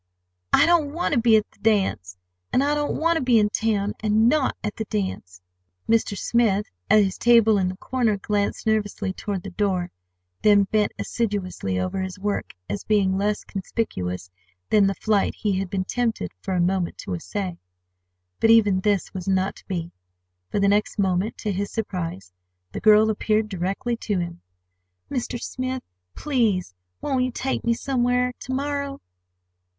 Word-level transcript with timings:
"I 0.51 0.65
don't 0.65 0.93
want 0.93 1.13
to 1.13 1.19
be 1.19 1.35
at 1.37 1.51
the 1.51 1.59
dance—and 1.59 2.63
I 2.63 2.73
don't 2.73 2.97
want 2.97 3.17
to 3.17 3.21
be 3.23 3.37
in 3.37 3.49
town, 3.51 3.93
and 3.99 4.27
not 4.27 4.57
at 4.63 4.75
the 4.77 4.85
dance." 4.85 5.43
Mr. 5.87 6.17
Smith, 6.17 6.65
at 6.89 7.03
his 7.03 7.19
table 7.19 7.59
in 7.59 7.67
the 7.67 7.77
corner, 7.77 8.17
glanced 8.17 8.65
nervously 8.65 9.13
toward 9.13 9.43
the 9.43 9.51
door, 9.51 9.91
then 10.41 10.63
bent 10.63 10.91
assiduously 10.97 11.79
over 11.79 12.01
his 12.01 12.17
work, 12.17 12.53
as 12.67 12.83
being 12.83 13.15
less 13.15 13.43
conspicuous 13.43 14.31
than 14.71 14.87
the 14.87 14.95
flight 14.95 15.35
he 15.35 15.59
had 15.59 15.69
been 15.69 15.85
tempted 15.85 16.31
for 16.41 16.55
a 16.55 16.59
moment 16.59 16.97
to 16.97 17.13
essay. 17.13 17.59
But 18.39 18.49
even 18.49 18.79
this 18.79 19.13
was 19.13 19.27
not 19.27 19.55
to 19.57 19.67
be, 19.67 19.91
for 20.49 20.59
the 20.59 20.67
next 20.67 20.97
moment, 20.97 21.37
to 21.37 21.51
his 21.51 21.69
surprise, 21.71 22.33
the 22.71 22.79
girl 22.81 23.11
appealed 23.11 23.49
directly 23.49 23.97
to 23.97 24.17
him. 24.17 24.41
"Mr. 25.11 25.39
Smith, 25.39 25.83
please, 26.15 26.73
won't 27.01 27.23
you 27.23 27.31
take 27.31 27.63
me 27.63 27.75
somewhere 27.75 28.33
to 28.39 28.51
morrow?" 28.51 28.99